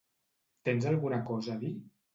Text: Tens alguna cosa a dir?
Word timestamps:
Tens 0.69 0.89
alguna 0.93 1.23
cosa 1.29 1.57
a 1.59 1.63
dir? 1.67 1.75